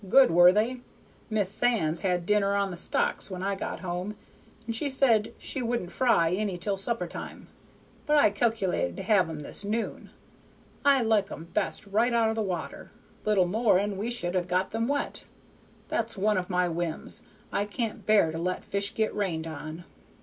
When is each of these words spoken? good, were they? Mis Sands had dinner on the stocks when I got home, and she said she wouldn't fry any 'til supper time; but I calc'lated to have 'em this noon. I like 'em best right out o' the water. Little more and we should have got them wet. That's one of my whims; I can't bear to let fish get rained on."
good, 0.09 0.31
were 0.31 0.51
they? 0.51 0.81
Mis 1.29 1.51
Sands 1.51 1.99
had 1.99 2.25
dinner 2.25 2.55
on 2.55 2.71
the 2.71 2.75
stocks 2.75 3.29
when 3.29 3.43
I 3.43 3.53
got 3.53 3.81
home, 3.81 4.15
and 4.65 4.75
she 4.75 4.89
said 4.89 5.31
she 5.37 5.61
wouldn't 5.61 5.91
fry 5.91 6.31
any 6.31 6.57
'til 6.57 6.75
supper 6.75 7.05
time; 7.05 7.45
but 8.07 8.17
I 8.17 8.31
calc'lated 8.31 8.97
to 8.97 9.03
have 9.03 9.29
'em 9.29 9.41
this 9.41 9.63
noon. 9.63 10.09
I 10.83 11.03
like 11.03 11.31
'em 11.31 11.49
best 11.53 11.85
right 11.85 12.13
out 12.13 12.31
o' 12.31 12.33
the 12.33 12.41
water. 12.41 12.89
Little 13.25 13.45
more 13.45 13.77
and 13.77 13.95
we 13.95 14.09
should 14.09 14.33
have 14.33 14.47
got 14.47 14.71
them 14.71 14.87
wet. 14.87 15.25
That's 15.87 16.17
one 16.17 16.39
of 16.39 16.49
my 16.49 16.67
whims; 16.67 17.21
I 17.51 17.65
can't 17.65 18.03
bear 18.03 18.31
to 18.31 18.39
let 18.39 18.65
fish 18.65 18.95
get 18.95 19.13
rained 19.15 19.45
on." 19.45 19.83